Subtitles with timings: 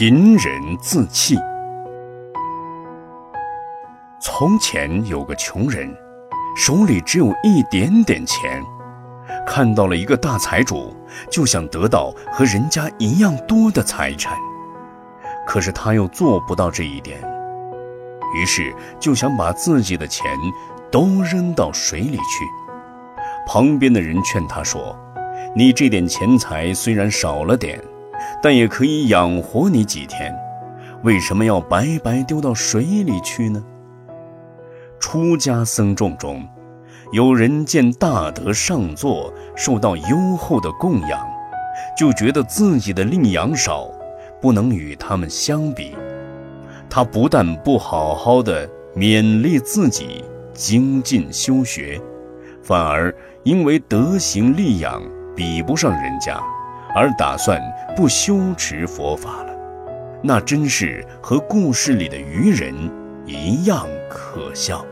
[0.00, 1.36] 贫人自弃。
[4.20, 5.92] 从前有个穷人，
[6.54, 8.62] 手里只有一点点钱，
[9.44, 10.94] 看到了一个大财主，
[11.28, 14.38] 就想得到和人家一样多的财产。
[15.44, 17.18] 可是他又做不到这一点，
[18.36, 20.24] 于是就想把自己的钱
[20.92, 22.44] 都扔到水里去。
[23.48, 24.96] 旁边的人劝他说
[25.56, 27.82] ：“你这点钱财虽然少了点。”
[28.42, 30.34] 但也可以养活你几天，
[31.02, 33.64] 为什么要白白丢到水里去呢？
[35.00, 36.46] 出家僧众中，
[37.12, 41.26] 有人见大德上座，受到优厚的供养，
[41.96, 43.88] 就觉得自己的令养少，
[44.40, 45.96] 不能与他们相比。
[46.90, 52.00] 他不但不好好的勉励自己精进修学，
[52.62, 53.14] 反而
[53.44, 55.02] 因为德行力养
[55.36, 56.40] 比不上人家。
[56.98, 57.62] 而打算
[57.94, 59.52] 不修持佛法了，
[60.20, 62.74] 那真是和故事里的愚人
[63.24, 64.84] 一样可笑。